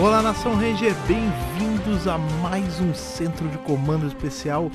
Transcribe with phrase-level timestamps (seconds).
[0.00, 4.70] Olá, Nação Ranger, bem-vindos a mais um centro de comando especial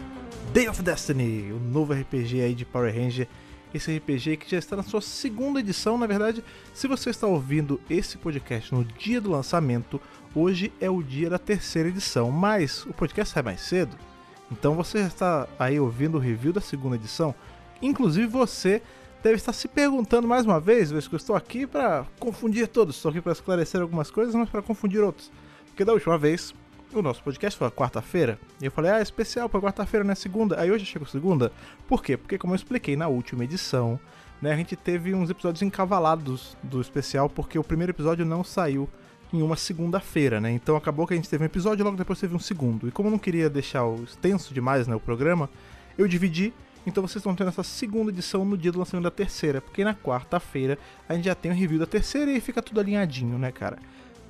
[0.52, 3.26] Day of Destiny, o novo RPG aí de Power Ranger.
[3.74, 7.80] Esse RPG que já está na sua segunda edição, na verdade, se você está ouvindo
[7.90, 10.00] esse podcast no dia do lançamento,
[10.36, 13.96] hoje é o dia da terceira edição, mas o podcast sai mais cedo,
[14.52, 17.34] então você está aí ouvindo o review da segunda edição.
[17.82, 18.82] Inclusive você
[19.24, 22.98] deve estar se perguntando mais uma vez, vez que eu estou aqui para confundir todos,
[22.98, 25.32] estou aqui para esclarecer algumas coisas, mas para confundir outras.
[25.68, 26.54] Porque da última vez,
[26.94, 30.16] o nosso podcast foi quarta-feira, e eu falei, ah, é especial para quarta-feira, não é
[30.16, 30.60] segunda.
[30.60, 31.54] Aí hoje chegou segunda.
[31.88, 32.18] Por quê?
[32.18, 33.98] Porque como eu expliquei na última edição,
[34.42, 38.90] né, a gente teve uns episódios encavalados do especial, porque o primeiro episódio não saiu
[39.32, 40.52] em uma segunda-feira, né?
[40.52, 42.90] Então acabou que a gente teve um episódio e logo depois teve um segundo.
[42.90, 45.50] E como eu não queria deixar o extenso demais, né, o programa,
[45.98, 46.54] eu dividi
[46.86, 49.94] então vocês estão tendo essa segunda edição no dia do lançamento da terceira, porque na
[49.94, 53.78] quarta-feira a gente já tem o review da terceira e fica tudo alinhadinho, né, cara?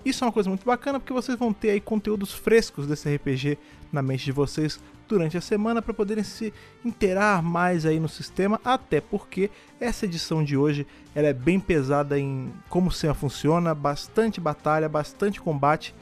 [0.05, 3.57] Isso é uma coisa muito bacana porque vocês vão ter aí conteúdos frescos desse RPG
[3.91, 8.59] na mente de vocês durante a semana para poderem se inteirar mais aí no sistema,
[8.65, 9.49] até porque
[9.79, 14.89] essa edição de hoje ela é bem pesada em como o sistema funciona, bastante batalha,
[14.89, 15.93] bastante combate,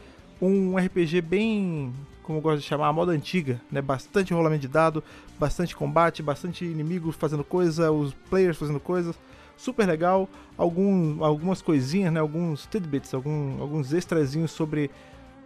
[0.41, 3.81] um RPG bem como eu gosto de chamar, a moda antiga, né?
[3.81, 5.03] Bastante rolamento de dado,
[5.39, 9.15] bastante combate, bastante inimigos fazendo coisa, os players fazendo coisas.
[9.57, 12.19] Super legal, algum, algumas coisinhas, né?
[12.19, 14.89] Alguns tidbits, algum, alguns extrazinhos sobre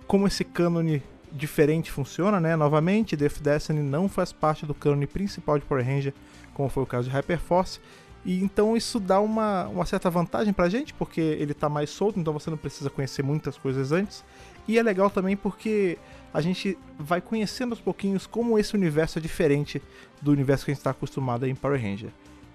[0.08, 1.02] como esse cânone
[1.32, 2.56] diferente funciona, né?
[2.56, 6.14] Novamente, Death Destiny não faz parte do cânone principal de Power Ranger,
[6.54, 7.80] como foi o caso de Hyperforce.
[8.26, 12.20] E então isso dá uma, uma certa vantagem pra gente, porque ele tá mais solto,
[12.20, 14.24] então você não precisa conhecer muitas coisas antes.
[14.68, 15.98] E é legal também porque
[16.34, 19.82] a gente vai conhecendo aos pouquinhos como esse universo é diferente
[20.22, 22.10] do universo que a gente está acostumado em Power Ranger.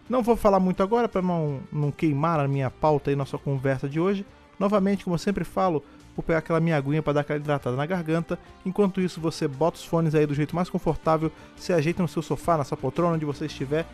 [0.08, 3.88] Não vou falar muito agora para não, não queimar a minha pauta e nossa conversa
[3.88, 4.26] de hoje.
[4.58, 5.84] Novamente, como eu sempre falo,
[6.16, 8.38] vou pegar aquela minha aguinha para dar aquela hidratada na garganta.
[8.66, 12.22] Enquanto isso, você bota os fones aí do jeito mais confortável, se ajeita no seu
[12.22, 13.86] sofá, na sua poltrona, onde você estiver.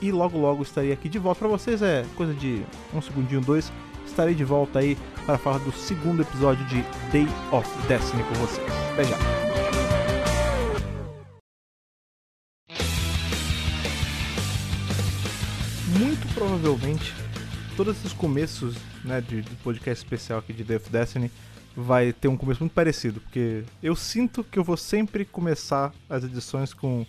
[0.00, 1.82] E logo logo estarei aqui de volta para vocês.
[1.82, 2.62] É coisa de
[2.94, 3.72] um segundinho, dois
[4.06, 8.66] estarei de volta aí para falar do segundo episódio de Day of Destiny com vocês.
[8.92, 9.16] Até já!
[15.98, 17.14] Muito provavelmente,
[17.76, 21.30] todos esses começos né, de, de podcast especial aqui de Day of Destiny
[21.76, 26.24] vai ter um começo muito parecido, porque eu sinto que eu vou sempre começar as
[26.24, 27.06] edições com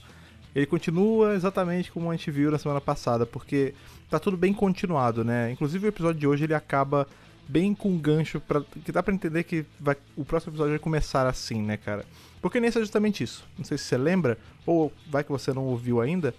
[0.57, 3.75] ele continua exatamente como a gente viu na semana passada, porque
[4.09, 5.51] tá tudo bem continuado, né?
[5.51, 7.07] Inclusive o episódio de hoje ele acaba
[7.47, 11.25] bem com gancho para que dá para entender que vai, o próximo episódio vai começar
[11.28, 12.06] assim, né, cara?
[12.41, 13.45] Porque nesse é justamente isso.
[13.57, 16.34] Não sei se você lembra ou vai que você não ouviu ainda.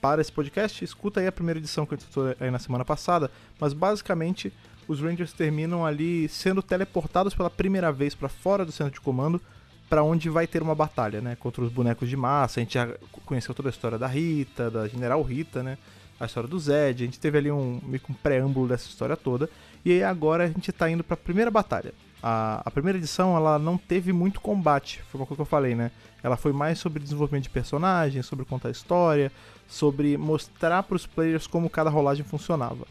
[0.00, 3.30] Para esse podcast, escuta aí a primeira edição que eu estou aí na semana passada,
[3.60, 4.52] mas basicamente
[4.88, 9.40] os Rangers terminam ali sendo teleportados pela primeira vez para fora do centro de comando
[9.88, 11.36] para onde vai ter uma batalha, né?
[11.36, 12.58] Contra os bonecos de massa.
[12.58, 12.88] A gente já
[13.24, 15.78] conheceu toda a história da Rita, da General Rita, né?
[16.22, 17.02] A história do Zed.
[17.02, 19.50] A gente teve ali um meio que um preâmbulo dessa história toda.
[19.84, 21.92] E aí agora a gente está indo para a primeira batalha.
[22.22, 25.74] A, a, primeira edição ela não teve muito combate, foi uma coisa que eu falei,
[25.74, 25.90] né?
[26.22, 29.32] Ela foi mais sobre desenvolvimento de personagens, sobre contar história,
[29.66, 32.86] sobre mostrar para os players como cada rolagem funcionava.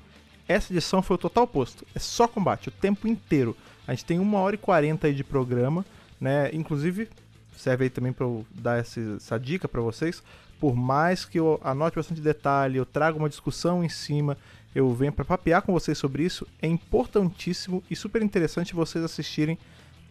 [0.45, 3.55] Essa edição foi o total oposto, é só combate o tempo inteiro.
[3.87, 5.85] A gente tem uma hora e quarenta aí de programa,
[6.19, 6.49] né?
[6.51, 7.07] Inclusive,
[7.55, 10.21] serve aí também para eu dar essa, essa dica para vocês.
[10.61, 14.38] Por mais que eu anote bastante detalhe, eu traga uma discussão em cima,
[14.75, 19.57] eu venho para papear com vocês sobre isso, é importantíssimo e super interessante vocês assistirem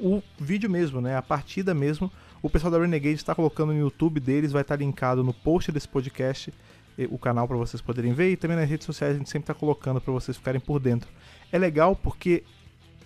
[0.01, 1.17] o vídeo mesmo, né?
[1.17, 2.11] A partida mesmo.
[2.43, 5.87] O pessoal da Renegade está colocando no YouTube deles, vai estar linkado no post desse
[5.87, 6.53] podcast,
[7.09, 9.55] o canal para vocês poderem ver e também nas redes sociais a gente sempre está
[9.55, 11.09] colocando para vocês ficarem por dentro.
[11.53, 12.43] É legal porque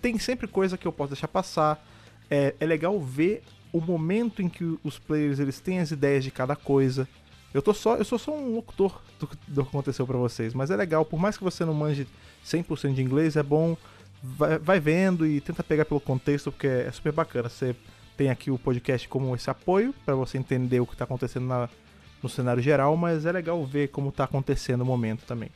[0.01, 1.85] tem sempre coisa que eu posso deixar passar,
[2.27, 6.31] é, é legal ver o momento em que os players eles têm as ideias de
[6.31, 7.07] cada coisa.
[7.55, 10.69] Eu tô só, eu sou só um locutor do, do que aconteceu para vocês, mas
[10.69, 12.05] é legal, por mais que você não manje
[12.45, 13.77] 100% de inglês, é bom
[14.21, 17.47] vai, vai vendo e tenta pegar pelo contexto, porque é super bacana.
[17.47, 17.73] Você
[18.17, 21.69] tem aqui o podcast como esse apoio para você entender o que está acontecendo na,
[22.21, 25.49] no cenário geral, mas é legal ver como está acontecendo o momento também.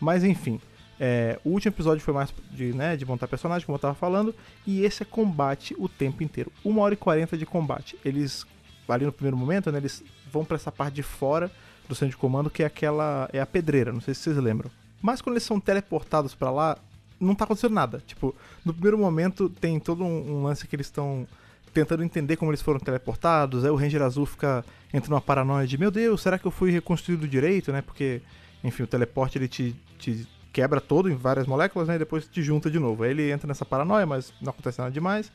[0.00, 0.60] Mas enfim,
[0.98, 4.34] é, o último episódio foi mais de, né, de montar personagem, como eu tava falando,
[4.66, 6.50] e esse é combate o tempo inteiro.
[6.64, 7.98] 1 hora e 40 de combate.
[8.04, 8.46] Eles,
[8.88, 10.02] ali no primeiro momento, né, eles
[10.34, 11.50] vão para essa parte de fora
[11.88, 13.28] do centro de comando, que é aquela.
[13.32, 14.70] é a pedreira, não sei se vocês lembram.
[15.00, 16.78] Mas quando eles são teleportados para lá,
[17.20, 18.02] não tá acontecendo nada.
[18.06, 18.34] Tipo,
[18.64, 21.26] no primeiro momento tem todo um, um lance que eles estão
[21.72, 25.76] tentando entender como eles foram teleportados, aí o Ranger Azul fica entra numa paranoia de,
[25.76, 27.82] meu Deus, será que eu fui reconstruído direito, né?
[27.82, 28.22] Porque,
[28.62, 31.96] enfim, o teleporte ele te, te quebra todo em várias moléculas, né?
[31.96, 33.02] E depois te junta de novo.
[33.02, 35.32] Aí ele entra nessa paranoia, mas não acontece nada demais.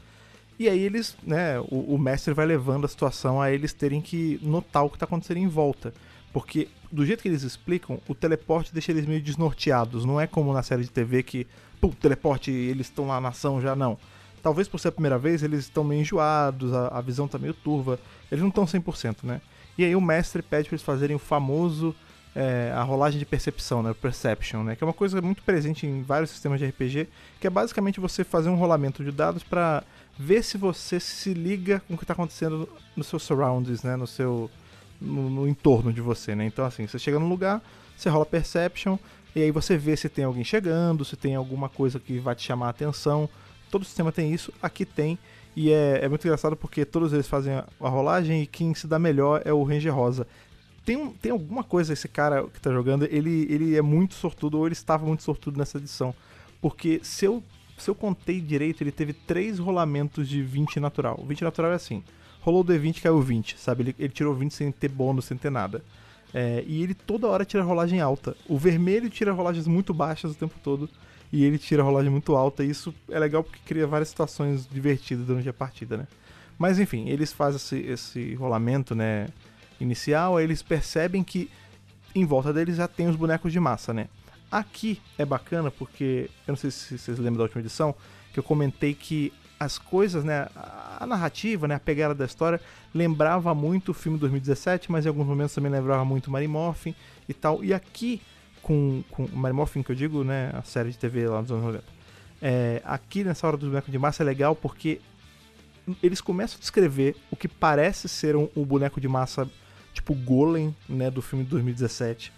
[0.60, 4.38] E aí eles, né, o, o mestre vai levando a situação a eles terem que
[4.44, 5.94] notar o que está acontecendo em volta.
[6.34, 10.04] Porque, do jeito que eles explicam, o teleporte deixa eles meio desnorteados.
[10.04, 11.48] Não é como na série de TV que,
[11.80, 13.98] pum, teleporte, eles estão lá na ação já, não.
[14.44, 17.54] Talvez por ser a primeira vez, eles estão meio enjoados, a, a visão tá meio
[17.54, 17.98] turva.
[18.30, 19.42] Eles não estão 100%, né?
[19.78, 21.96] E aí o mestre pede para eles fazerem o famoso
[22.36, 25.88] é, a rolagem de percepção, né, o perception, né, que é uma coisa muito presente
[25.88, 27.08] em vários sistemas de RPG,
[27.40, 29.84] que é basicamente você fazer um rolamento de dados para
[30.20, 34.06] ver se você se liga com o que está acontecendo no seu surroundings, né, no
[34.06, 34.52] seu
[35.00, 36.46] no, no, entorno de você, né?
[36.46, 37.64] Então assim, você chega num lugar,
[37.96, 38.98] você rola perception
[39.34, 42.44] e aí você vê se tem alguém chegando, se tem alguma coisa que vai te
[42.44, 43.30] chamar a atenção.
[43.72, 45.18] Todo sistema tem isso, aqui tem.
[45.56, 48.88] E é, é muito engraçado porque todos eles fazem a, a rolagem e quem se
[48.88, 50.28] dá melhor é o Ranger Rosa
[50.90, 54.66] tem, tem alguma coisa, esse cara que tá jogando, ele, ele é muito sortudo, ou
[54.66, 56.16] ele estava muito sortudo nessa edição.
[56.60, 57.44] Porque se eu,
[57.84, 61.24] se eu contei direito, ele teve três rolamentos de 20 natural.
[61.28, 62.04] 20 natural é assim:
[62.42, 63.84] rolou o D20, caiu 20, sabe?
[63.84, 65.84] Ele, ele tirou 20 sem ter bônus, sem ter nada.
[66.34, 68.36] É, e ele toda hora tira rolagem alta.
[68.48, 70.90] O vermelho tira rolagens muito baixas o tempo todo.
[71.32, 72.64] E ele tira rolagem muito alta.
[72.64, 76.08] E isso é legal porque cria várias situações divertidas durante a partida, né?
[76.58, 79.28] Mas enfim, eles fazem esse, esse rolamento, né?
[79.80, 81.50] inicial, aí eles percebem que
[82.14, 84.08] em volta deles já tem os bonecos de massa, né?
[84.52, 87.94] Aqui é bacana porque, eu não sei se vocês lembram da última edição,
[88.34, 92.62] que eu comentei que as coisas, né, a narrativa, né, a pegada da história
[92.94, 96.96] lembrava muito o filme 2017, mas em alguns momentos também lembrava muito Mary Morphin
[97.28, 97.64] e tal.
[97.64, 98.22] E aqui
[98.62, 101.64] com, com Mary Morphin, que eu digo, né, a série de TV lá dos anos
[101.66, 101.84] 90.
[102.42, 105.02] É, aqui nessa hora do boneco de massa é legal porque
[106.02, 109.50] eles começam a descrever o que parece ser um, um boneco de massa
[109.94, 112.32] tipo Golem, né, do filme de 2017.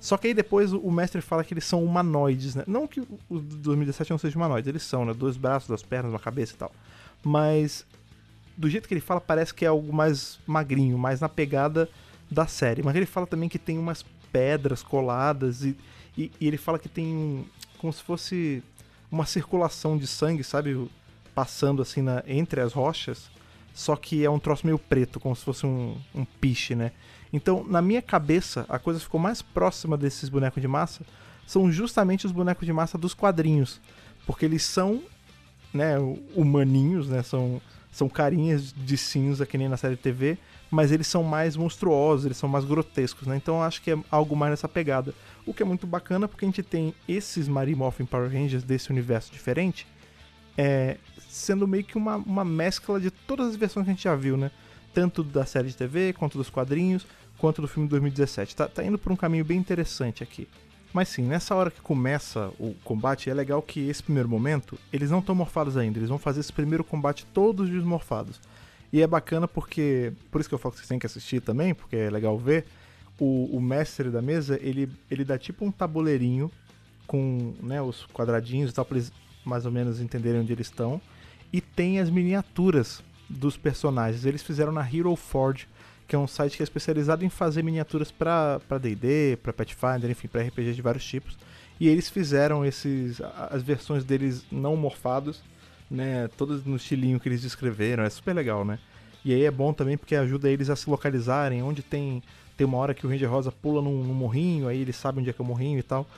[0.00, 2.64] Só que aí depois o mestre fala que eles são humanoides, né?
[2.66, 5.12] Não que o 2017 não seja humanoide, eles são, né?
[5.12, 6.72] Dois braços, duas pernas, uma cabeça e tal.
[7.22, 7.86] Mas
[8.56, 11.88] do jeito que ele fala, parece que é algo mais magrinho, mais na pegada
[12.30, 12.82] da série.
[12.82, 15.76] Mas ele fala também que tem umas pedras coladas e,
[16.16, 17.46] e, e ele fala que tem
[17.78, 18.62] como se fosse
[19.10, 20.90] uma circulação de sangue, sabe?
[21.34, 23.30] Passando assim na, entre as rochas
[23.72, 26.92] só que é um troço meio preto, como se fosse um, um piche, né?
[27.32, 31.04] Então, na minha cabeça, a coisa ficou mais próxima desses bonecos de massa
[31.46, 33.80] são justamente os bonecos de massa dos quadrinhos,
[34.26, 35.02] porque eles são,
[35.72, 35.96] né,
[36.34, 37.22] humaninhos, né?
[37.22, 37.60] São
[37.90, 40.38] são carinhas de cinza que nem na série TV,
[40.70, 43.36] mas eles são mais monstruosos, eles são mais grotescos, né?
[43.36, 45.12] Então acho que é algo mais nessa pegada.
[45.44, 48.90] O que é muito bacana porque a gente tem esses Mary Morphin Power Rangers desse
[48.90, 49.86] universo diferente,
[50.56, 50.98] é,
[51.28, 54.36] sendo meio que uma, uma mescla de todas as versões que a gente já viu,
[54.36, 54.52] né?
[54.94, 57.06] Tanto da série de TV, quanto dos quadrinhos,
[57.40, 58.54] quanto do filme de 2017.
[58.54, 60.46] Tá, tá indo por um caminho bem interessante aqui.
[60.92, 65.10] Mas sim, nessa hora que começa o combate, é legal que esse primeiro momento, eles
[65.10, 68.40] não estão morfados ainda, eles vão fazer esse primeiro combate todos desmorfados.
[68.92, 71.74] E é bacana porque, por isso que eu falo que vocês têm que assistir também,
[71.74, 72.66] porque é legal ver,
[73.18, 76.50] o, o mestre da mesa, ele, ele dá tipo um tabuleirinho
[77.06, 79.12] com né, os quadradinhos e tal, pra eles
[79.44, 81.00] mais ou menos entenderem onde eles estão.
[81.52, 84.24] E tem as miniaturas dos personagens.
[84.24, 85.68] Eles fizeram na Hero Forge,
[86.10, 90.26] que é um site que é especializado em fazer miniaturas para D&D, para Pathfinder, enfim,
[90.26, 91.38] para RPG de vários tipos.
[91.78, 95.40] E eles fizeram esses as versões deles não morfados,
[95.88, 98.02] né, todas no estilinho que eles descreveram.
[98.02, 98.80] É super legal, né?
[99.24, 102.20] E aí é bom também porque ajuda eles a se localizarem, onde tem
[102.56, 105.30] tem uma hora que o Ranger Rosa pula num, num morrinho, aí eles sabem onde
[105.30, 106.08] é que é o morrinho e tal.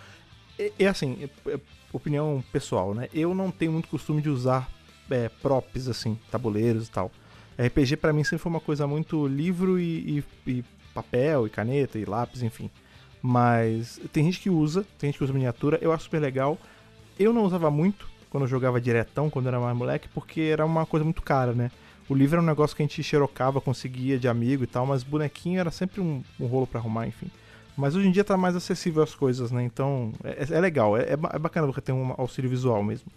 [0.58, 1.60] É, é assim, é, é
[1.92, 3.10] opinião pessoal, né?
[3.12, 4.70] Eu não tenho muito costume de usar
[5.10, 7.12] é, props, assim, tabuleiros e tal.
[7.58, 11.98] RPG para mim sempre foi uma coisa muito livro e, e, e, papel, e caneta,
[11.98, 12.70] e lápis, enfim.
[13.20, 16.58] Mas tem gente que usa, tem gente que usa miniatura, eu acho super legal.
[17.18, 20.64] Eu não usava muito quando eu jogava diretão, quando eu era mais moleque, porque era
[20.64, 21.70] uma coisa muito cara, né?
[22.08, 25.02] O livro era um negócio que a gente xerocava, conseguia de amigo e tal, mas
[25.02, 27.30] bonequinho era sempre um, um rolo para arrumar, enfim.
[27.76, 29.62] Mas hoje em dia tá mais acessível as coisas, né?
[29.62, 33.10] Então é, é legal, é, é bacana você ter um auxílio visual mesmo.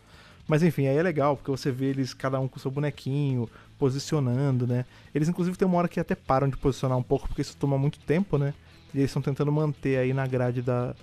[0.47, 3.49] Mas enfim, aí é legal, porque você vê eles, cada um com seu bonequinho,
[3.79, 4.85] posicionando, né?
[5.13, 7.77] Eles inclusive tem uma hora que até param de posicionar um pouco, porque isso toma
[7.77, 8.53] muito tempo, né?
[8.93, 10.95] E eles estão tentando manter aí na grade da,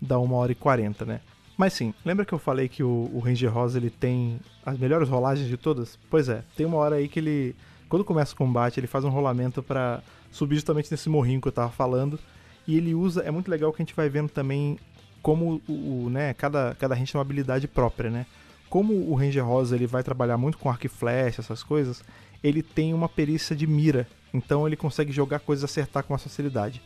[0.00, 1.20] da 1 hora e 40, né?
[1.56, 5.08] Mas sim, lembra que eu falei que o, o Ranger Rosa ele tem as melhores
[5.08, 5.98] rolagens de todas?
[6.08, 7.56] Pois é, tem uma hora aí que ele,
[7.88, 11.52] quando começa o combate, ele faz um rolamento para subir justamente nesse morrinho que eu
[11.52, 12.18] tava falando.
[12.66, 14.78] E ele usa, é muito legal que a gente vai vendo também
[15.20, 18.26] como o, o né, cada, cada range tem uma habilidade própria, né?
[18.70, 22.02] Como o Ranger Rosa ele vai trabalhar muito com arco e flecha, essas coisas,
[22.42, 26.80] ele tem uma perícia de mira, então ele consegue jogar coisas acertar com mais facilidade.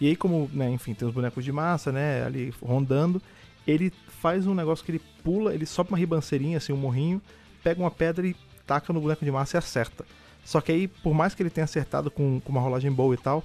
[0.00, 3.22] E aí como, né, enfim, tem os bonecos de massa, né, ali rondando,
[3.66, 7.22] ele faz um negócio que ele pula, ele sobe uma ribanceirinha, assim, um morrinho,
[7.62, 8.34] pega uma pedra e
[8.66, 10.04] taca no boneco de massa e acerta.
[10.44, 13.18] Só que aí, por mais que ele tenha acertado com, com uma rolagem boa e
[13.18, 13.42] tal,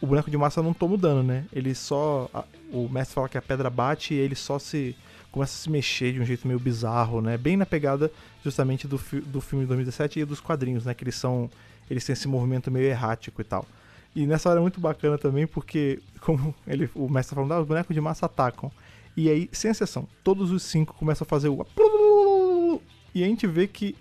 [0.00, 1.46] o boneco de massa não toma o dano, né?
[1.50, 2.28] Ele só.
[2.34, 4.94] A, o mestre fala que a pedra bate e ele só se.
[5.34, 7.36] Começa a se mexer de um jeito meio bizarro, né?
[7.36, 8.08] Bem na pegada
[8.44, 10.94] justamente do, fi, do filme de 2017 e dos quadrinhos, né?
[10.94, 11.50] Que eles são.
[11.90, 13.66] Eles têm esse movimento meio errático e tal.
[14.14, 17.60] E nessa hora é muito bacana também, porque, como ele, o mestre tá falando, ah,
[17.62, 18.70] os bonecos de massa atacam.
[19.16, 22.80] E aí, sem exceção, todos os cinco começam a fazer o.
[23.12, 23.96] E a gente vê que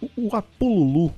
[0.00, 1.12] o, o Apululu,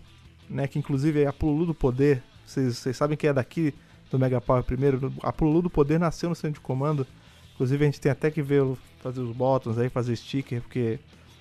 [0.49, 0.67] né?
[0.67, 2.25] Que inclusive é Apululu do Poder.
[2.45, 3.73] Vocês, vocês sabem que é daqui
[4.11, 5.12] do Mega Power primeiro.
[5.23, 7.07] A Pululu do Poder nasceu no centro de comando.
[7.55, 8.65] Inclusive a gente tem até que ver
[9.00, 10.99] fazer os botões aí, fazer sticker, porque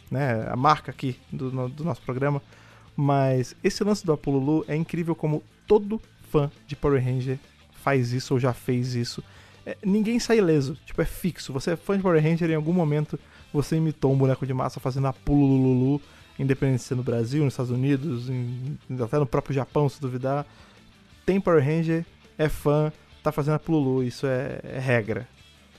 [0.09, 2.41] né, a marca aqui do, no, do nosso programa.
[2.95, 7.39] Mas esse lance do Apolulu é incrível como todo fã de Power Ranger
[7.71, 9.23] faz isso ou já fez isso.
[9.65, 11.53] É, ninguém sai ileso, tipo, é fixo.
[11.53, 13.19] Você é fã de Power Ranger em algum momento
[13.53, 16.01] você imitou um boneco de massa fazendo a Pulululu,
[16.37, 20.45] independente de ser no Brasil, nos Estados Unidos, em, até no próprio Japão, se duvidar.
[21.25, 22.05] Tem Power Ranger,
[22.37, 22.91] é fã,
[23.23, 25.27] tá fazendo a Plulu, isso é, é, regra.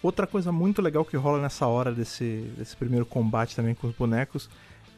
[0.02, 3.94] Outra coisa muito legal que rola nessa hora desse, desse primeiro combate também com os
[3.94, 4.48] bonecos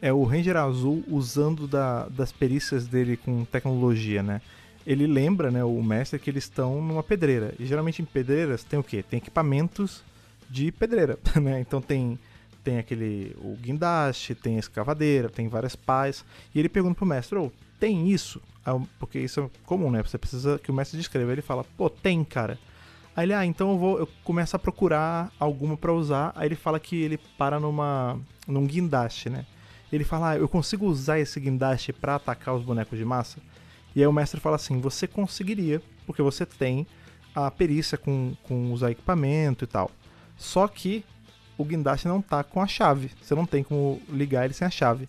[0.01, 4.41] é o Ranger Azul usando da, das perícias dele com tecnologia, né?
[4.85, 7.55] Ele lembra, né, o mestre, que eles estão numa pedreira.
[7.59, 9.03] E geralmente em pedreiras tem o quê?
[9.03, 10.03] Tem equipamentos
[10.51, 11.61] de pedreira, né?
[11.61, 12.19] Então tem
[12.65, 16.25] tem aquele o guindaste, tem a escavadeira, tem várias pás.
[16.55, 18.41] E ele pergunta pro mestre: oh, tem isso?
[18.99, 20.03] Porque isso é comum, né?
[20.03, 21.33] Você precisa que o mestre descreva.
[21.33, 22.59] Ele fala, pô, tem, cara.
[23.15, 23.99] Aí ele, ah, então eu vou.
[23.99, 26.33] Eu começo a procurar alguma para usar.
[26.35, 28.19] Aí ele fala que ele para numa.
[28.47, 29.47] num guindaste, né?
[29.93, 33.39] Ele fala, ah, eu consigo usar esse guindaste para atacar os bonecos de massa?
[33.95, 36.87] E aí o mestre fala assim, você conseguiria, porque você tem
[37.35, 39.91] a perícia com, com usar equipamento e tal.
[40.37, 41.05] Só que
[41.59, 43.11] o guindaste não tá com a chave.
[43.21, 45.09] Você não tem como ligar ele sem a chave.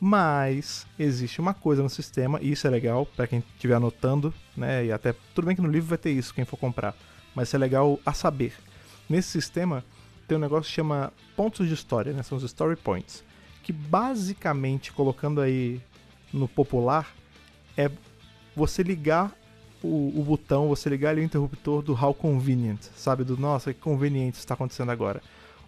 [0.00, 4.86] Mas existe uma coisa no sistema, e isso é legal para quem estiver anotando, né?
[4.86, 6.94] E até tudo bem que no livro vai ter isso, quem for comprar,
[7.34, 8.54] mas é legal a saber.
[9.08, 9.84] Nesse sistema
[10.26, 12.22] tem um negócio que chama pontos de história, né?
[12.22, 13.22] São os story points,
[13.62, 15.80] que basicamente colocando aí
[16.32, 17.14] no popular
[17.76, 17.90] é
[18.56, 19.32] você ligar
[19.82, 23.24] o, o botão, você ligar ali o interruptor do how convenient, sabe?
[23.24, 25.20] Do nossa, que conveniente está acontecendo agora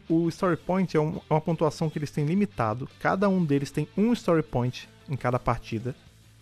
[0.08, 2.88] o Story Point é, um, é, uma pontuação que eles têm limitado.
[3.00, 5.94] Cada um deles tem um Story Point em cada partida.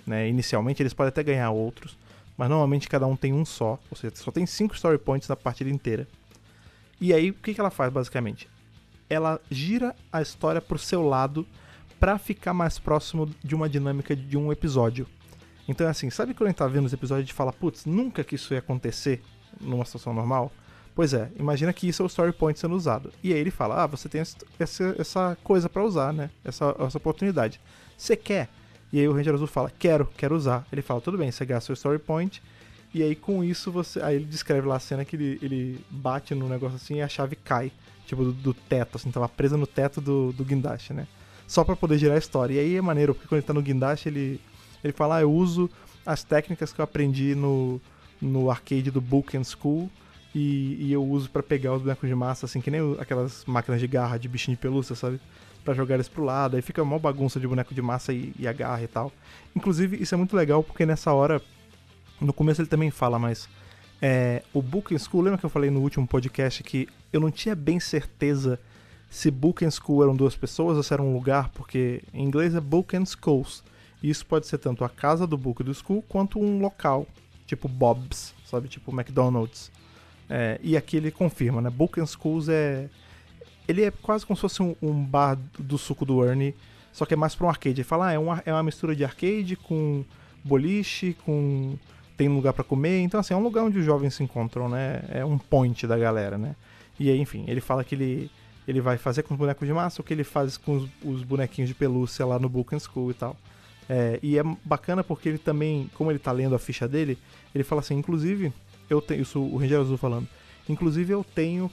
[0.06, 0.28] Né?
[0.28, 1.96] Inicialmente eles podem até ganhar outros,
[2.36, 3.78] mas normalmente cada um tem um só.
[3.90, 6.06] Ou seja, só tem cinco Story Points na partida inteira.
[7.00, 8.48] E aí, o que, que ela faz basicamente?
[9.08, 11.46] Ela gira a história pro seu lado
[12.00, 15.06] para ficar mais próximo de uma dinâmica de um episódio.
[15.66, 18.22] Então é assim, sabe quando a gente tá vendo os episódios e fala, putz, nunca
[18.22, 19.22] que isso ia acontecer
[19.60, 20.52] numa situação normal?
[20.94, 23.12] Pois é, imagina que isso é o story point sendo usado.
[23.22, 26.30] E aí ele fala: Ah, você tem essa, essa coisa para usar, né?
[26.44, 27.60] Essa, essa oportunidade.
[27.98, 28.48] Você quer?
[28.94, 30.64] E aí o Ranger Azul fala: Quero, quero usar.
[30.72, 32.40] Ele fala: Tudo bem, você gasta o story point.
[32.94, 34.00] E aí com isso você.
[34.00, 37.08] Aí ele descreve lá a cena que ele, ele bate no negócio assim e a
[37.08, 37.72] chave cai.
[38.06, 41.08] Tipo, do, do teto, assim, tava presa no teto do, do guindaste, né?
[41.44, 42.54] Só para poder girar a história.
[42.54, 44.40] E aí é maneiro, porque quando ele tá no guindaste, ele,
[44.84, 45.68] ele fala: ah, eu uso
[46.06, 47.80] as técnicas que eu aprendi no,
[48.22, 49.90] no arcade do Book and School
[50.32, 53.80] e, e eu uso para pegar os bonecos de massa, assim, que nem aquelas máquinas
[53.80, 55.20] de garra de bichinho de pelúcia, sabe?
[55.64, 58.46] Para jogar eles pro lado, aí fica uma bagunça de boneco de massa e, e
[58.46, 59.10] agarra e tal.
[59.56, 61.40] Inclusive, isso é muito legal porque nessa hora,
[62.20, 63.48] no começo ele também fala, mas
[64.00, 67.30] é, o Book and School, lembra que eu falei no último podcast que eu não
[67.30, 68.60] tinha bem certeza
[69.10, 72.54] se Book and School eram duas pessoas ou se era um lugar, porque em inglês
[72.54, 73.62] é Book and Schools.
[74.02, 77.06] E isso pode ser tanto a casa do Book do School quanto um local,
[77.46, 78.68] tipo Bob's, sabe?
[78.68, 79.70] Tipo McDonald's.
[80.28, 81.70] É, e aqui ele confirma, né?
[81.70, 82.90] Book and Schools é.
[83.66, 86.54] Ele é quase como se fosse um, um bar do suco do Ernie,
[86.92, 87.80] só que é mais pra um arcade.
[87.80, 90.04] Ele fala, ah, é uma, é uma mistura de arcade com
[90.44, 91.76] boliche, com.
[92.16, 93.00] tem lugar para comer.
[93.00, 95.02] Então, assim, é um lugar onde os jovens se encontram, né?
[95.08, 96.54] É um point da galera, né?
[97.00, 98.30] E aí, enfim, ele fala que ele,
[98.68, 101.22] ele vai fazer com os bonecos de massa o que ele faz com os, os
[101.24, 103.36] bonequinhos de pelúcia lá no Book and School e tal.
[103.88, 107.18] É, e é bacana porque ele também, como ele tá lendo a ficha dele,
[107.54, 108.52] ele fala assim, inclusive,
[108.88, 110.28] eu tenho isso, o Ranger Azul falando.
[110.68, 111.70] Inclusive eu tenho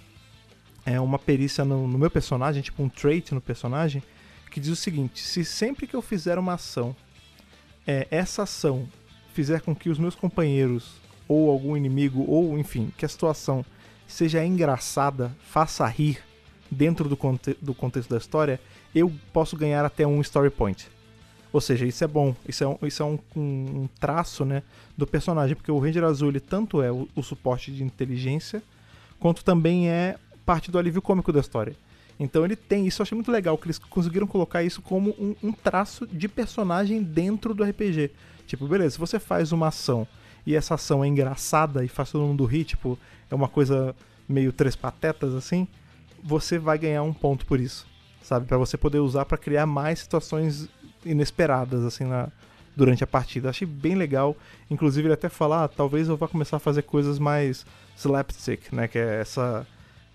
[0.86, 4.02] é, uma perícia no, no, meu personagem, tipo um trait no personagem,
[4.50, 6.96] que diz o seguinte: se sempre que eu fizer uma ação,
[7.86, 8.88] é, essa ação
[9.34, 13.66] fizer com que os meus companheiros ou algum inimigo ou enfim que a situação
[14.08, 16.20] seja engraçada, faça rir
[16.70, 18.60] dentro do, conte do contexto da história,
[18.94, 20.88] eu posso ganhar até um story point.
[21.54, 24.64] Ou seja, isso é bom, isso é um, isso é um, um traço né,
[24.98, 28.64] do personagem, porque o Ranger Azul ele tanto é o, o, suporte de inteligência,
[29.20, 31.76] quanto também é parte do alívio cômico da história.
[32.20, 35.36] Então ele tem isso, eu achei muito legal, que eles conseguiram colocar isso como um,
[35.42, 38.12] um traço de personagem dentro do RPG.
[38.46, 40.08] Tipo, beleza, se você faz uma ação
[40.46, 42.98] e essa ação é engraçada e faz todo mundo rir, tipo,
[43.30, 43.96] é uma coisa
[44.28, 45.68] meio três patetas assim,
[46.24, 47.88] você vai ganhar um ponto por isso,
[48.22, 48.46] sabe?
[48.46, 50.70] para você poder usar para criar mais situações
[51.04, 52.30] inesperadas assim na,
[52.76, 53.50] durante a partida.
[53.50, 54.36] Achei bem legal.
[54.70, 57.66] Inclusive ele até fala, ah, talvez eu vá começar a fazer coisas mais
[57.98, 59.66] slapstick, né, que é essa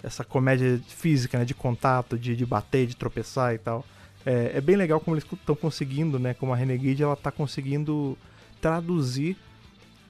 [0.02, 3.84] essa comédia física, né, de contato, de, de bater, de tropeçar e tal.
[4.24, 8.16] É, é bem legal como eles estão conseguindo, né, como a Renegade ela tá conseguindo
[8.60, 9.36] traduzir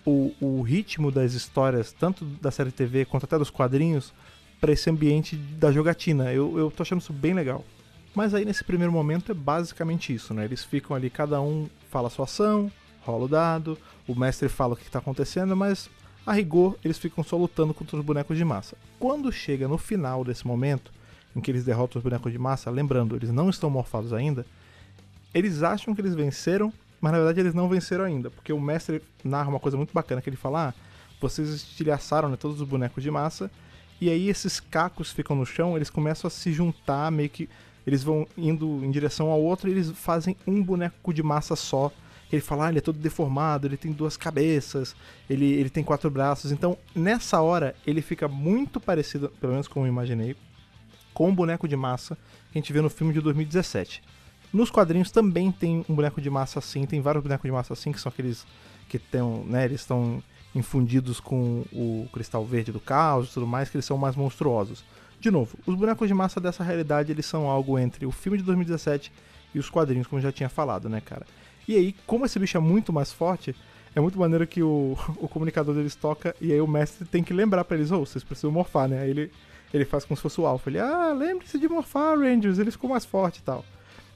[0.05, 4.13] o, o ritmo das histórias, tanto da série TV quanto até dos quadrinhos,
[4.61, 6.33] para esse ambiente da jogatina.
[6.33, 7.65] Eu, eu tô achando isso bem legal.
[8.15, 10.47] Mas aí nesse primeiro momento é basicamente isso, né?
[10.47, 13.79] Eles ficam ali, cada um fala a sua ação, rola o dado,
[14.09, 15.91] o mestre fala o que está acontecendo, mas
[16.27, 18.77] a rigor eles ficam só lutando contra os bonecos de massa.
[18.99, 20.93] Quando chega no final desse momento,
[21.35, 24.45] em que eles derrotam os bonecos de massa, lembrando, eles não estão morfados ainda,
[25.33, 29.03] eles acham que eles venceram, mas na verdade eles não venceram ainda, porque o mestre
[29.23, 30.75] narra uma coisa muito bacana que ele fala: ah,
[31.21, 33.51] vocês estilhaçaram né, todos os bonecos de massa,
[34.01, 37.49] e aí esses cacos ficam no chão, eles começam a se juntar, meio que
[37.87, 41.93] eles vão indo em direção ao outro e eles fazem um boneco de massa só.
[42.31, 44.97] Ele fala, ah, ele é todo deformado, ele tem duas cabeças,
[45.31, 46.51] ele, ele tem quatro braços.
[46.51, 50.37] Então, nessa hora, ele fica muito parecido, pelo menos como eu imaginei,
[51.15, 52.17] com o boneco de massa
[52.51, 54.03] que a gente vê no filme de 2017.
[54.53, 57.93] Nos quadrinhos também tem um boneco de massa assim, tem vários bonecos de massa assim,
[57.93, 58.47] que são aqueles
[58.89, 60.23] que tem, né, eles estão
[60.55, 64.85] infundidos com o cristal verde do caos e tudo mais, que eles são mais monstruosos.
[65.21, 68.45] De novo, os bonecos de massa dessa realidade, eles são algo entre o filme de
[68.45, 69.13] 2017
[69.55, 71.27] e os quadrinhos, como eu já tinha falado, né, cara?
[71.69, 73.55] E aí, como esse bicho é muito mais forte,
[73.95, 77.33] é muito maneiro que o, o comunicador deles toca e aí o mestre tem que
[77.33, 79.01] lembrar para eles, ô, oh, vocês precisam morfar, né?
[79.01, 79.33] Aí ele,
[79.73, 80.71] ele faz como se fosse o Alpha.
[80.71, 83.65] Ele, ah, lembre-se de morfar, Rangers, eles ficam mais fortes e tal.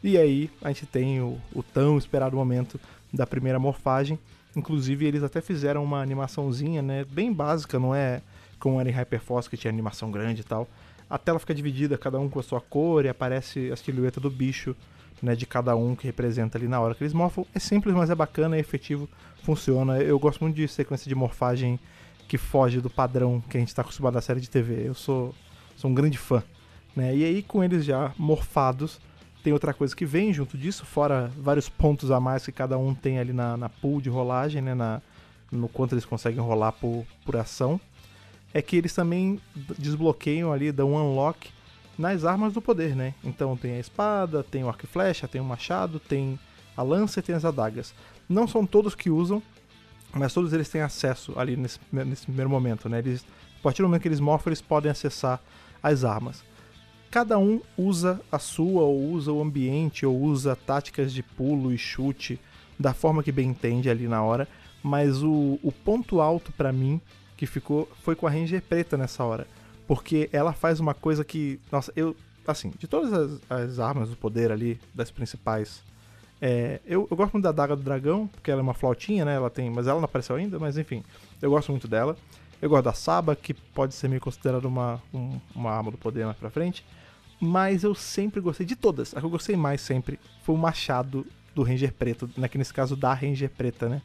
[0.02, 2.80] E aí a gente tem o, o tão esperado momento
[3.12, 4.18] da primeira morfagem.
[4.56, 7.04] Inclusive, eles até fizeram uma animaçãozinha, né?
[7.04, 8.20] Bem básica, não é
[8.58, 10.68] como era em Hyperforce, que tinha animação grande e tal.
[11.10, 14.30] A tela fica dividida, cada um com a sua cor, e aparece a silhueta do
[14.30, 14.76] bicho,
[15.20, 15.34] né?
[15.34, 17.44] De cada um que representa ali na hora que eles morfam.
[17.52, 19.08] É simples, mas é bacana, é efetivo,
[19.42, 19.98] funciona.
[19.98, 21.80] Eu gosto muito de sequência de morfagem
[22.28, 24.86] que foge do padrão que a gente está acostumado da série de TV.
[24.86, 25.34] Eu sou,
[25.76, 26.42] sou um grande fã.
[26.94, 27.16] Né?
[27.16, 29.00] E aí, com eles já morfados,
[29.42, 32.94] tem outra coisa que vem junto disso, fora vários pontos a mais que cada um
[32.94, 34.74] tem ali na, na pool de rolagem, né?
[34.74, 35.02] Na,
[35.50, 37.80] no quanto eles conseguem rolar por, por ação,
[38.52, 39.40] é que eles também
[39.78, 41.50] desbloqueiam ali, dão um unlock
[41.98, 43.14] nas armas do poder, né?
[43.22, 46.38] Então tem a espada, tem o arco e flecha, tem o machado, tem
[46.76, 47.94] a lança e tem as adagas.
[48.28, 49.42] Não são todos que usam,
[50.12, 52.98] mas todos eles têm acesso ali nesse, nesse primeiro momento, né?
[52.98, 53.24] Eles,
[53.58, 55.40] a partir do momento que eles morfam, eles podem acessar
[55.82, 56.42] as armas
[57.10, 61.78] cada um usa a sua, ou usa o ambiente, ou usa táticas de pulo e
[61.78, 62.38] chute
[62.78, 64.46] da forma que bem entende ali na hora.
[64.82, 67.00] Mas o, o ponto alto para mim
[67.40, 69.46] que ficou foi com a Ranger preta nessa hora.
[69.86, 71.58] Porque ela faz uma coisa que.
[71.72, 72.14] Nossa, eu.
[72.46, 75.82] Assim, de todas as, as armas do poder ali, das principais.
[76.42, 79.36] É, eu, eu, gosto muito da Daga do Dragão, porque ela é uma flautinha, né?
[79.36, 79.70] Ela tem.
[79.70, 81.02] Mas ela não apareceu ainda, mas enfim.
[81.40, 82.14] Eu gosto muito dela.
[82.60, 86.26] Eu gosto da Saba, que pode ser meio considerada uma, um, uma arma do poder
[86.26, 86.84] mais pra frente
[87.42, 89.16] mas eu sempre gostei de todas.
[89.16, 92.74] A que eu gostei mais sempre foi o machado do Ranger Preto, né, que nesse
[92.74, 94.02] caso da Ranger Preta, né?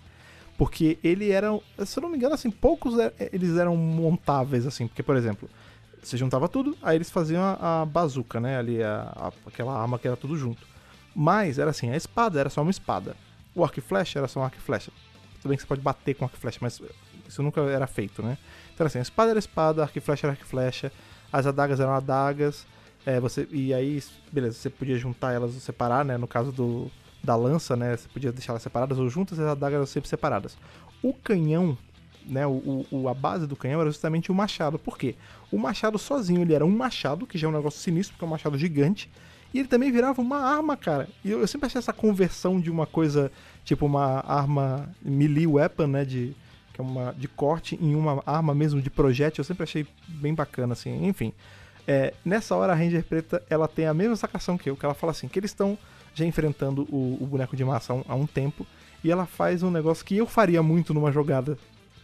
[0.58, 1.50] Porque ele era,
[1.86, 5.50] se eu não me engano, assim, poucos é, eles eram montáveis, assim, porque, por exemplo,
[6.02, 10.00] você juntava tudo, aí eles faziam a, a bazuca, né, ali, a, a, aquela arma
[10.00, 10.66] que era tudo junto.
[11.14, 13.16] Mas era assim, a espada era só uma espada.
[13.54, 14.92] O arco e flecha era só um arco e flecha.
[15.42, 16.82] Tudo bem que você pode bater com arco e flecha, mas
[17.28, 18.38] isso nunca era feito, né?
[18.74, 20.92] Então assim, a espada era espada, arco e flecha era arco e flecha,
[21.32, 22.66] as adagas eram adagas,
[23.06, 26.18] é, você, e aí, beleza, você podia juntar elas ou separar, né?
[26.18, 26.90] No caso do,
[27.26, 27.96] da lança, né?
[27.96, 30.58] Você podia deixar elas separadas ou juntas, as adagas eram sempre separadas.
[31.02, 31.78] O canhão,
[32.26, 32.46] né?
[32.48, 34.80] O, o, a base do canhão era justamente o machado.
[34.80, 35.16] Por quê?
[35.52, 38.28] O machado sozinho, ele era um machado, que já é um negócio sinistro, porque é
[38.28, 39.10] um machado gigante.
[39.54, 41.08] E ele também virava uma arma, cara.
[41.24, 43.32] E eu, eu sempre achei essa conversão de uma coisa,
[43.64, 46.06] tipo uma arma melee weapon, né?
[46.06, 46.36] De,
[46.74, 49.42] que é uma de corte em uma arma mesmo de projétil.
[49.42, 51.06] Eu sempre achei bem bacana, assim.
[51.08, 51.34] Enfim.
[51.88, 54.96] É, nessa hora a Ranger Preta ela tem a mesma sacação que eu, que ela
[54.96, 55.78] fala assim, que eles estão
[56.16, 58.66] já enfrentando o, o, boneco de massa há um, há um, tempo,
[59.04, 61.58] e ela faz um negócio que eu faria muito numa jogada,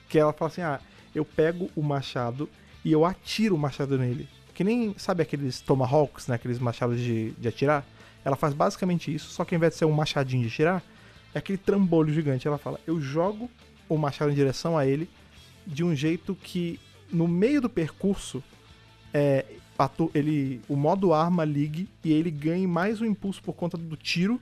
[0.09, 0.79] que ela fala assim, ah,
[1.15, 2.47] eu pego o machado
[2.83, 4.27] e eu atiro o machado nele.
[4.53, 7.85] Que nem, sabe aqueles tomahawks, né, aqueles machados de, de atirar?
[8.23, 10.83] Ela faz basicamente isso, só que ao invés de ser um machadinho de atirar,
[11.33, 12.47] é aquele trambolho gigante.
[12.47, 13.49] Ela fala, eu jogo
[13.87, 15.09] o machado em direção a ele
[15.65, 16.79] de um jeito que
[17.11, 18.43] no meio do percurso
[19.13, 19.45] é,
[20.13, 24.39] ele, o modo arma ligue e ele ganhe mais um impulso por conta do tiro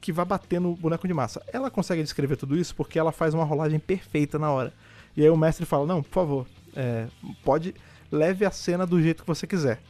[0.00, 1.42] que vai bater no boneco de massa.
[1.52, 4.72] Ela consegue descrever tudo isso porque ela faz uma rolagem perfeita na hora.
[5.16, 7.06] E aí o mestre fala: Não, por favor, é,
[7.44, 7.74] pode.
[8.10, 9.80] Leve a cena do jeito que você quiser.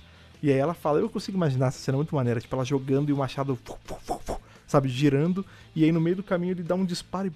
[0.43, 2.41] E aí ela fala: Eu consigo imaginar essa cena muito maneira.
[2.41, 3.59] Tipo, ela jogando e o machado,
[4.67, 5.45] sabe, girando.
[5.75, 7.33] E aí no meio do caminho ele dá um disparo e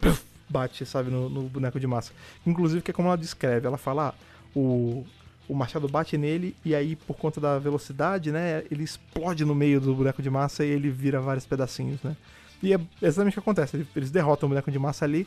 [0.49, 2.13] bate, sabe, no, no boneco de massa.
[2.47, 4.15] Inclusive, que é como ela descreve: Ela fala: ah,
[4.55, 5.05] o,
[5.49, 9.81] o machado bate nele e aí, por conta da velocidade, né, ele explode no meio
[9.81, 12.17] do boneco de massa e ele vira vários pedacinhos, né.
[12.63, 13.87] E é exatamente o que acontece.
[13.95, 15.27] Eles derrotam o boneco de massa ali.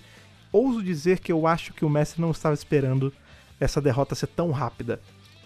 [0.52, 3.14] Ouso dizer que eu acho que o mestre não estava esperando
[3.60, 5.00] essa derrota ser tão rápida.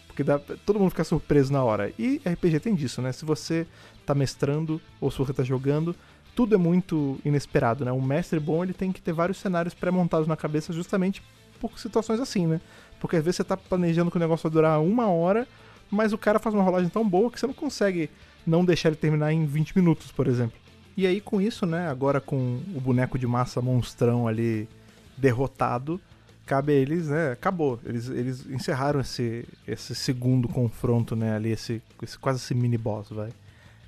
[0.07, 1.91] Porque dá, todo mundo fica surpreso na hora.
[1.99, 3.11] E RPG tem disso, né?
[3.11, 3.67] Se você
[4.05, 5.93] tá mestrando ou se você tá jogando,
[6.35, 7.91] tudo é muito inesperado, né?
[7.91, 11.21] Um mestre bom ele tem que ter vários cenários pré-montados na cabeça justamente
[11.59, 12.61] por situações assim, né?
[13.01, 15.47] Porque às vezes você tá planejando que o negócio vai durar uma hora,
[15.89, 18.09] mas o cara faz uma rolagem tão boa que você não consegue
[18.45, 20.57] não deixar ele terminar em 20 minutos, por exemplo.
[20.95, 24.69] E aí com isso, né, agora com o boneco de massa monstrão ali
[25.17, 25.99] derrotado,
[26.45, 27.79] cabe a eles, né, acabou.
[27.83, 33.09] Eles, eles encerraram esse, esse segundo confronto, né, ali, esse, esse quase esse mini boss,
[33.09, 33.29] vai.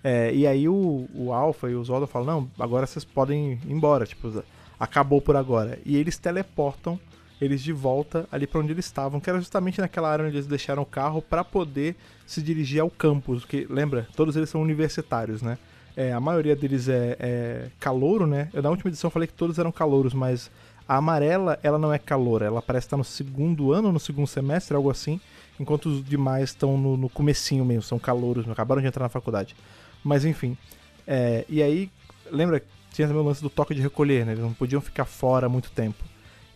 [0.03, 3.71] É, e aí o, o Alpha e o Zolda falam, não, agora vocês podem ir
[3.71, 4.43] embora, tipo,
[4.79, 5.79] acabou por agora.
[5.85, 6.99] E eles teleportam
[7.43, 10.47] eles de volta ali para onde eles estavam, que era justamente naquela área onde eles
[10.47, 15.41] deixaram o carro para poder se dirigir ao campus, que lembra, todos eles são universitários,
[15.41, 15.57] né?
[15.95, 18.49] É, a maioria deles é, é calouro, né?
[18.53, 20.49] Eu na última edição falei que todos eram calouros, mas
[20.87, 24.75] a amarela ela não é caloura, ela parece estar no segundo ano, no segundo semestre,
[24.75, 25.19] algo assim,
[25.59, 29.55] enquanto os demais estão no, no comecinho mesmo, são calouros, acabaram de entrar na faculdade.
[30.03, 30.57] Mas enfim,
[31.05, 31.91] é, e aí,
[32.31, 34.33] lembra, tinha também o lance do toque de recolher, né?
[34.33, 36.03] Eles não podiam ficar fora muito tempo.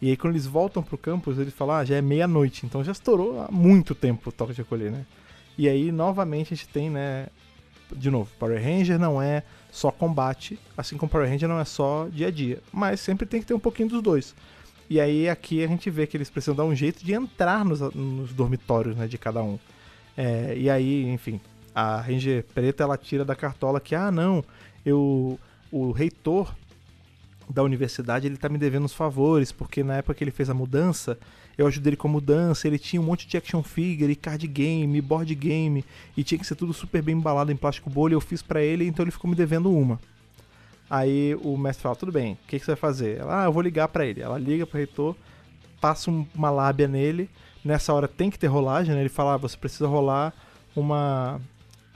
[0.02, 2.92] E aí quando eles voltam pro campus, eles falam, ah, já é meia-noite, então já
[2.92, 5.06] estourou há muito tempo o toque de recolher, né?
[5.58, 7.28] E aí, novamente, a gente tem, né,
[7.92, 12.08] de novo, Power Ranger não é só combate, assim como Power Ranger não é só
[12.12, 14.36] dia a dia, mas sempre tem que ter um pouquinho dos dois.
[14.90, 17.80] E aí aqui a gente vê que eles precisam dar um jeito de entrar nos,
[17.94, 19.58] nos dormitórios né, de cada um.
[20.16, 21.42] É, e aí, enfim,
[21.74, 24.44] a Ranger preta ela tira da cartola que, ah não,
[24.86, 25.40] eu,
[25.72, 26.54] o reitor
[27.50, 30.54] da universidade ele tá me devendo uns favores, porque na época que ele fez a
[30.54, 31.18] mudança,
[31.58, 35.02] eu ajudei ele com a mudança, ele tinha um monte de action figure, card game,
[35.02, 35.84] board game,
[36.16, 38.86] e tinha que ser tudo super bem embalado em plástico bolha, eu fiz para ele,
[38.86, 40.00] então ele ficou me devendo uma.
[40.90, 43.18] Aí o mestre fala, tudo bem, o que, que, você vai fazer?
[43.18, 44.22] Ela, ah, eu vou ligar para ele.
[44.22, 45.16] Ela liga pro reitor,
[45.82, 47.30] passa uma lábia nele,
[47.64, 49.02] nessa hora tem que ter rolagem, né?
[49.02, 50.34] Ele fala, ah, você precisa rolar
[50.76, 51.42] uma...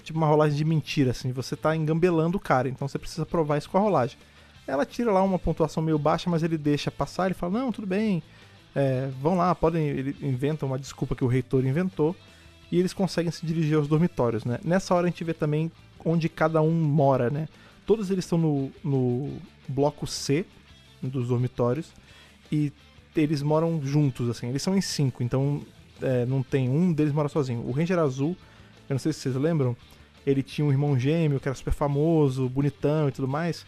[0.03, 3.59] Tipo uma rolagem de mentira, assim, você tá engambelando o cara, então você precisa provar
[3.59, 4.17] isso com a rolagem.
[4.71, 7.85] Ela tira lá uma pontuação meio baixa, mas ele deixa passar, ele fala, não, tudo
[7.85, 8.23] bem,
[8.73, 9.85] é, vão lá, podem.
[9.85, 12.15] Ele inventa uma desculpa que o reitor inventou
[12.71, 14.61] e eles conseguem se dirigir aos dormitórios, né?
[14.63, 15.69] Nessa hora a gente vê também
[16.05, 17.49] onde cada um mora, né?
[17.85, 19.33] Todos eles estão no, no
[19.67, 20.45] bloco C
[21.03, 21.91] dos dormitórios
[22.49, 22.71] e
[23.13, 24.47] eles moram juntos, assim.
[24.47, 25.61] Eles são em cinco, então
[26.01, 27.59] é, não tem um deles mora sozinho.
[27.67, 28.37] O Ranger Azul,
[28.87, 29.75] eu não sei se vocês lembram,
[30.25, 33.65] ele tinha um irmão gêmeo que era super famoso, bonitão e tudo mais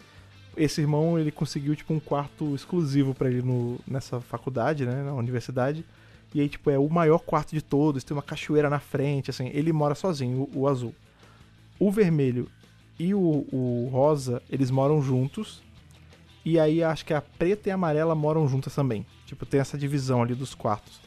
[0.56, 5.14] esse irmão ele conseguiu tipo um quarto exclusivo para ele no, nessa faculdade, né, na
[5.14, 5.86] universidade.
[6.34, 9.50] E aí tipo é o maior quarto de todos, tem uma cachoeira na frente, assim,
[9.54, 10.94] ele mora sozinho, o, o azul.
[11.80, 12.48] O vermelho
[13.00, 15.62] e o, o, rosa, eles moram juntos.
[16.46, 19.06] E aí acho que a preta e a amarela moram juntas também.
[19.26, 21.00] Tipo, tem essa divisão ali dos quartos.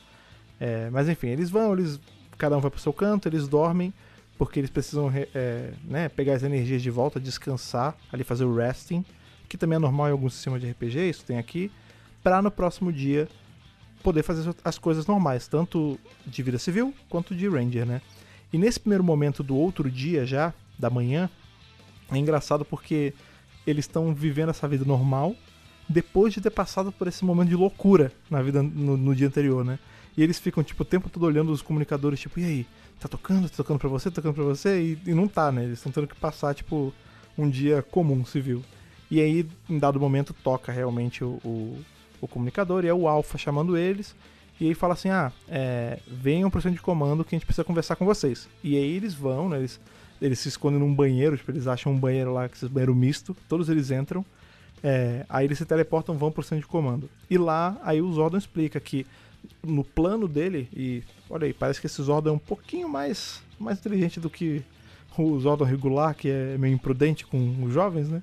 [0.58, 2.00] É, mas enfim, eles vão, eles
[2.38, 3.92] cada um vai pro seu canto, eles dormem
[4.38, 9.04] porque eles precisam é, né, pegar as energias de volta, descansar, ali fazer o resting
[9.48, 11.70] que também é normal em alguns sistemas de RPG, isso tem aqui,
[12.22, 13.28] para no próximo dia
[14.02, 18.00] poder fazer as coisas normais, tanto de vida civil quanto de ranger, né?
[18.52, 21.28] E nesse primeiro momento do outro dia já, da manhã,
[22.10, 23.12] é engraçado porque
[23.66, 25.34] eles estão vivendo essa vida normal
[25.88, 29.64] depois de ter passado por esse momento de loucura na vida no, no, dia anterior,
[29.64, 29.78] né?
[30.16, 32.66] E eles ficam, tipo, o tempo todo olhando os comunicadores, tipo, e aí?
[32.98, 33.48] Tá tocando?
[33.48, 34.10] Tá tocando pra você?
[34.10, 34.80] Tá tocando pra você?
[34.80, 35.64] E, e não tá, né?
[35.64, 36.92] Eles estão tendo que passar, tipo,
[37.36, 38.64] um dia comum civil.
[39.10, 41.78] E aí, em dado momento, toca realmente o, o,
[42.20, 44.14] o comunicador e é o Alpha chamando eles.
[44.60, 47.64] E aí fala assim: ah, é, venham pro centro de comando que a gente precisa
[47.64, 48.48] conversar com vocês.
[48.62, 49.58] E aí eles vão, né?
[49.58, 49.80] Eles,
[50.20, 53.68] eles se escondem num banheiro, tipo, eles acham um banheiro lá, esse banheiro misto, todos
[53.68, 54.24] eles entram.
[54.82, 57.08] É, aí eles se teleportam, vão pro centro de comando.
[57.30, 59.06] E lá, aí o Zordon explica que
[59.62, 63.78] no plano dele, e olha aí, parece que esse Zordon é um pouquinho mais, mais
[63.78, 64.62] inteligente do que
[65.16, 68.22] o Zordon regular, que é meio imprudente com os jovens, né?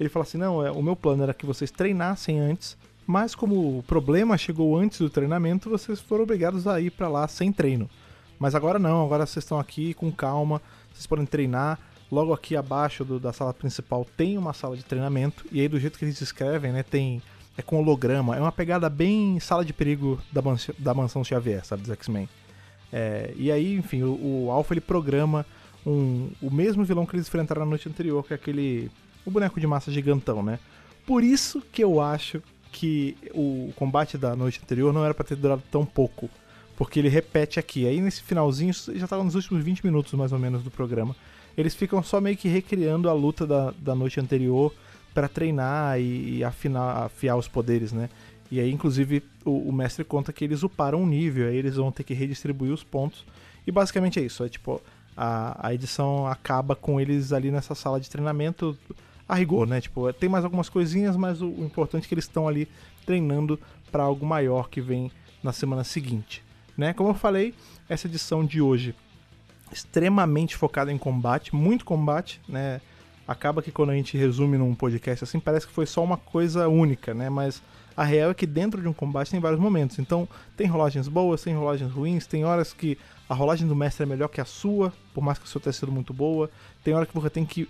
[0.00, 3.78] Ele fala assim: não, é, o meu plano era que vocês treinassem antes, mas como
[3.78, 7.88] o problema chegou antes do treinamento, vocês foram obrigados a ir para lá sem treino.
[8.38, 11.78] Mas agora não, agora vocês estão aqui com calma, vocês podem treinar.
[12.10, 15.78] Logo aqui abaixo do, da sala principal tem uma sala de treinamento, e aí do
[15.78, 17.22] jeito que eles escrevem, né, tem
[17.56, 21.64] é com holograma, é uma pegada bem sala de perigo da, mansão, da mansão Xavier,
[21.64, 22.28] sabe, dos X-Men.
[22.92, 25.44] É, e aí, enfim, o, o Alpha ele programa
[25.86, 28.90] um, o mesmo vilão que eles enfrentaram na noite anterior, que é aquele.
[29.24, 30.58] O boneco de massa gigantão, né?
[31.06, 35.36] Por isso que eu acho que o combate da noite anterior não era para ter
[35.36, 36.28] durado tão pouco.
[36.76, 37.86] Porque ele repete aqui.
[37.86, 41.14] Aí nesse finalzinho, já tava nos últimos 20 minutos mais ou menos do programa.
[41.56, 44.72] Eles ficam só meio que recriando a luta da, da noite anterior
[45.12, 48.08] para treinar e, e afinar, afiar os poderes, né?
[48.50, 51.92] E aí, inclusive, o, o, mestre conta que eles uparam um nível, aí eles vão
[51.92, 53.24] ter que redistribuir os pontos.
[53.66, 54.42] E basicamente é isso.
[54.42, 54.80] É tipo,
[55.16, 58.76] a, a edição acaba com eles ali nessa sala de treinamento
[59.30, 59.80] a rigor, né?
[59.80, 62.68] Tipo, tem mais algumas coisinhas, mas o, o importante é que eles estão ali
[63.06, 63.60] treinando
[63.92, 66.42] para algo maior que vem na semana seguinte,
[66.76, 66.92] né?
[66.92, 67.54] Como eu falei,
[67.88, 68.92] essa edição de hoje
[69.70, 72.80] extremamente focada em combate, muito combate, né?
[73.26, 76.68] Acaba que quando a gente resume num podcast assim, parece que foi só uma coisa
[76.68, 77.30] única, né?
[77.30, 77.62] Mas
[77.96, 80.00] a real é que dentro de um combate tem vários momentos.
[80.00, 84.06] Então, tem rolagens boas, tem rolagens ruins, tem horas que a rolagem do mestre é
[84.06, 86.50] melhor que a sua, por mais que a sua tenha sido muito boa.
[86.82, 87.68] Tem hora que você tem que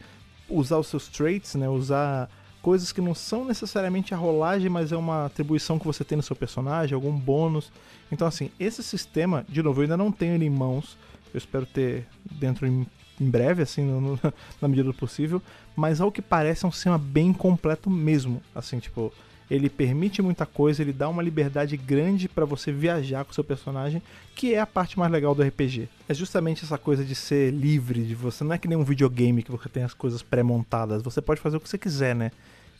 [0.51, 1.69] usar os seus traits, né?
[1.69, 2.29] Usar
[2.61, 6.23] coisas que não são necessariamente a rolagem, mas é uma atribuição que você tem no
[6.23, 7.73] seu personagem, algum bônus.
[8.13, 10.97] Então, assim, esse sistema, de novo, eu ainda não tenho ele em mãos.
[11.33, 12.87] Eu espero ter dentro em,
[13.21, 14.21] em breve, assim, no, no,
[14.61, 15.41] na medida do possível.
[15.75, 18.43] Mas ao que parece é um sistema bem completo mesmo.
[18.55, 19.13] Assim, tipo,
[19.51, 23.43] ele permite muita coisa, ele dá uma liberdade grande para você viajar com o seu
[23.43, 24.01] personagem,
[24.37, 25.89] que é a parte mais legal do RPG.
[26.09, 29.43] É justamente essa coisa de ser livre, de você não é que nem um videogame
[29.43, 32.31] que você tem as coisas pré-montadas, você pode fazer o que você quiser, né?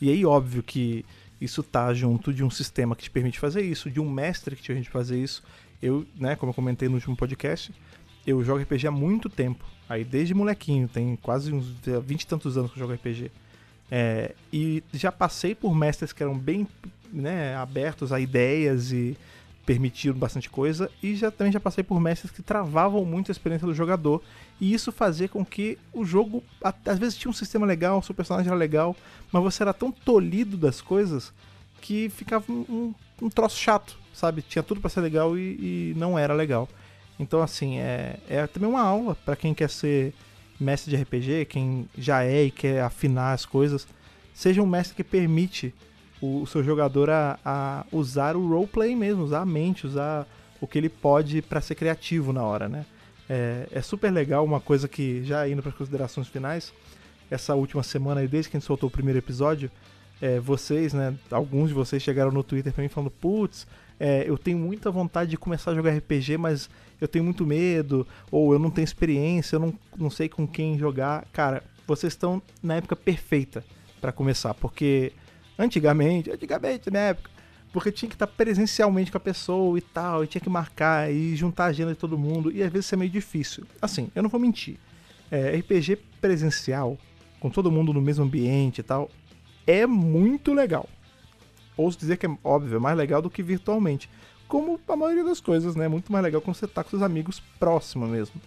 [0.01, 1.05] E aí óbvio que
[1.41, 4.63] isso tá junto de um sistema que te permite fazer isso, de um mestre que
[4.63, 5.43] te permite fazer isso.
[5.83, 7.73] Eu, né, como eu comentei no último podcast,
[8.27, 9.65] eu jogo RPG há muito tempo.
[9.89, 11.67] Aí desde molequinho, tem quase uns
[12.05, 13.31] 20 e tantos anos que eu jogo RPG.
[13.91, 16.67] É, e já passei por mestres que eram bem
[17.13, 19.17] né, abertos a ideias e
[19.67, 23.67] permitiram bastante coisa, e já também já passei por mestres que travavam muito a experiência
[23.67, 24.23] do jogador,
[24.61, 26.43] e isso fazia com que o jogo,
[26.85, 28.97] às vezes tinha um sistema legal, o seu personagem era legal,
[29.31, 31.33] mas você era tão tolhido das coisas
[31.81, 34.43] que ficava um, um troço chato, sabe?
[34.43, 36.69] Tinha tudo para ser legal e, e, não era legal.
[37.19, 40.13] Então, assim, é, é também uma aula para quem quer ser
[40.61, 43.87] mestre de RPG, quem já é e quer afinar as coisas,
[44.35, 45.75] seja um mestre que permite
[46.21, 50.27] o, o seu jogador a, a, usar o roleplay mesmo, usar a mente, usar
[50.61, 52.85] o que ele pode para ser criativo na hora, né?
[53.29, 56.73] É, é, super legal, uma coisa que, já indo para as considerações finais,
[57.31, 59.71] essa última semana, desde que a gente soltou o primeiro episódio,
[60.21, 63.67] é, vocês, né, alguns de vocês chegaram no Twitter mim falando, putz,
[64.01, 68.07] é, eu tenho muita vontade de começar a jogar RPG, mas eu tenho muito medo,
[68.31, 71.27] ou eu não tenho experiência, eu não, não sei com quem jogar.
[71.35, 73.63] Cara, vocês estão na época perfeita
[74.01, 75.13] para começar, porque
[75.59, 77.31] antigamente, antigamente, na época,
[77.75, 81.37] porque tinha que estar presencialmente com a pessoa e tal, e tinha que marcar e
[81.37, 83.67] juntar a agenda de todo mundo, e às vezes isso é meio difícil.
[83.83, 84.79] Assim, eu não vou mentir.
[85.31, 86.97] É, RPG presencial,
[87.39, 89.11] com todo mundo no mesmo ambiente e tal,
[89.67, 90.89] é muito legal.
[91.81, 94.09] Ouço dizer que é óbvio, é mais legal do que virtualmente
[94.51, 95.87] como a maioria das coisas, né?
[95.87, 98.41] Muito mais legal quando você tá com seus amigos próximo mesmo.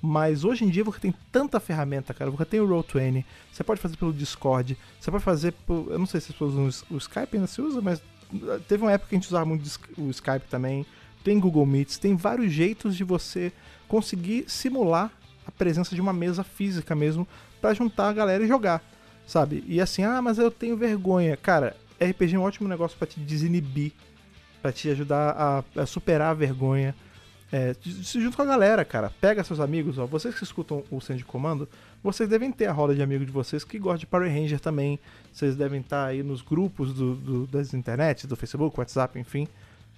[0.00, 2.30] Mas hoje em dia você tem tanta ferramenta, cara.
[2.30, 6.06] Você tem o Roll20, você pode fazer pelo Discord, você pode fazer por, Eu não
[6.06, 9.10] sei se as pessoas usam o Skype ainda se usa, mas uh, teve uma época
[9.10, 9.62] que a gente usava muito
[9.98, 10.86] o Skype também.
[11.22, 13.52] Tem Google Meets, tem vários jeitos de você
[13.86, 15.12] conseguir simular
[15.46, 17.28] a presença de uma mesa física mesmo
[17.60, 18.82] para juntar a galera e jogar,
[19.26, 19.62] sabe?
[19.68, 21.36] E assim, ah, mas eu tenho vergonha.
[21.36, 23.92] Cara, RPG é um ótimo negócio para te desinibir
[24.62, 26.94] para te ajudar a, a, superar a vergonha.
[27.54, 29.12] É, junto com a galera, cara.
[29.20, 30.06] Pega seus amigos, ó.
[30.06, 31.68] Vocês que escutam o Centro de Comando,
[32.02, 34.98] vocês devem ter a roda de amigos de vocês que gostam de Power Ranger também.
[35.30, 39.46] Vocês devem estar aí nos grupos do, do, das internet, do Facebook, WhatsApp, enfim.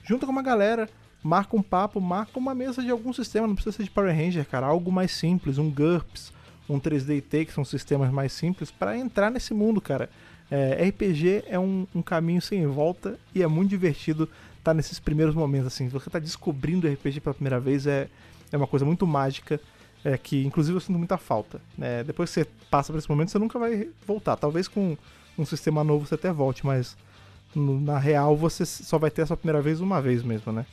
[0.03, 0.89] Junta com uma galera,
[1.23, 4.45] marca um papo, marca uma mesa de algum sistema, não precisa ser de Power Ranger,
[4.47, 4.67] cara.
[4.67, 6.33] Algo mais simples, um GURPS,
[6.69, 10.11] um 3D T, que são sistemas mais simples, para entrar nesse mundo, cara.
[10.57, 14.29] É, RPG é um, um caminho sem volta e é muito divertido
[14.63, 15.89] tá nesses primeiros momentos, assim.
[15.89, 18.09] Você tá descobrindo RPG pela primeira vez é,
[18.53, 19.61] é uma coisa muito mágica,
[20.05, 21.61] é, que inclusive eu sinto muita falta.
[21.77, 22.05] Né?
[22.05, 24.37] Depois que você passa por esse momento, você nunca vai voltar.
[24.37, 24.97] Talvez com
[25.37, 26.97] um sistema novo você até volte, mas
[27.53, 30.65] no, na real você só vai ter essa primeira vez uma vez mesmo, né?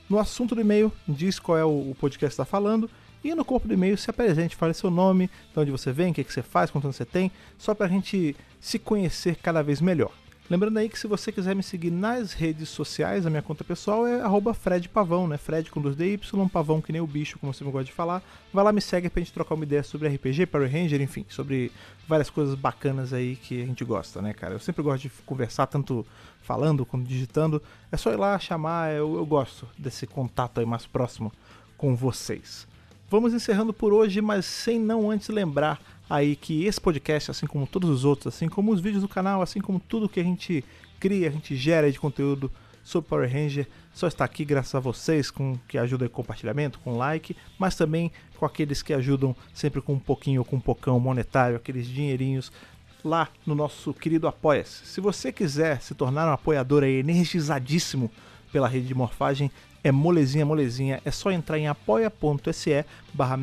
[0.09, 2.89] No assunto do e-mail diz qual é o podcast que está falando
[3.23, 6.13] e no corpo do e-mail se apresente, fale seu nome, de onde você vem, o
[6.13, 9.81] que, que você faz, quanto você tem, só para a gente se conhecer cada vez
[9.81, 10.11] melhor.
[10.49, 14.07] Lembrando aí que se você quiser me seguir nas redes sociais, a minha conta pessoal
[14.07, 14.21] é
[14.53, 15.37] @fredpavão, né?
[15.37, 18.23] Fred com 2DY, pavão que nem o bicho, como você me gosta de falar.
[18.53, 21.69] Vai lá, me segue pra gente trocar uma ideia sobre RPG, Power Ranger, enfim, sobre
[22.07, 24.53] várias coisas bacanas aí que a gente gosta, né, cara?
[24.53, 26.05] Eu sempre gosto de conversar, tanto
[26.41, 27.61] falando quanto digitando.
[27.91, 31.29] É só ir lá chamar, eu, eu gosto desse contato aí mais próximo
[31.77, 32.65] com vocês.
[33.09, 37.65] Vamos encerrando por hoje, mas sem não antes lembrar aí que esse podcast, assim como
[37.65, 40.61] todos os outros, assim como os vídeos do canal, assim como tudo que a gente
[40.99, 42.51] cria, a gente gera de conteúdo
[42.83, 46.97] sobre Power Ranger, só está aqui graças a vocês, com que ajudam em compartilhamento, com
[46.97, 50.99] like, mas também com aqueles que ajudam sempre com um pouquinho ou com um pocão
[50.99, 52.51] monetário, aqueles dinheirinhos
[53.05, 54.85] lá no nosso querido Apoia-se.
[54.85, 58.11] Se você quiser se tornar um apoiador energizadíssimo
[58.51, 59.49] pela rede de morfagem,
[59.83, 63.37] é molezinha, molezinha, é só entrar em apoia.se barra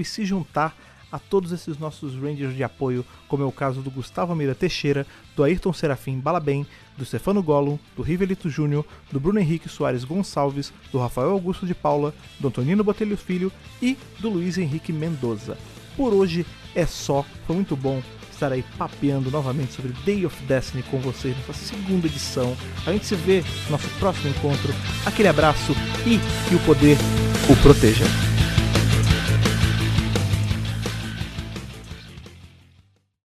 [0.00, 0.76] e se juntar
[1.10, 5.06] a todos esses nossos Rangers de apoio, como é o caso do Gustavo Mira Teixeira,
[5.34, 10.72] do Ayrton Serafim Balabem, do Stefano Gollum, do Rivelito Júnior, do Bruno Henrique Soares Gonçalves,
[10.90, 15.56] do Rafael Augusto de Paula, do Antonino Botelho Filho e do Luiz Henrique Mendoza.
[15.96, 18.02] Por hoje é só, foi muito bom
[18.36, 22.56] estar aí papeando novamente sobre Day of Destiny com vocês nessa segunda edição.
[22.86, 24.72] A gente se vê no nosso próximo encontro.
[25.04, 25.72] Aquele abraço
[26.06, 26.18] e
[26.48, 26.96] que o poder
[27.50, 28.04] o proteja.